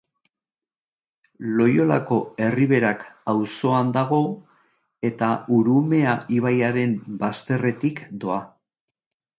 Loiolako 1.59 2.17
Erriberak 2.45 3.05
auzoan 3.35 3.93
dago 3.99 4.21
eta 5.11 5.33
Urumea 5.63 6.19
ibaiaren 6.41 6.99
bazterretik 7.25 8.05
doa. 8.25 8.45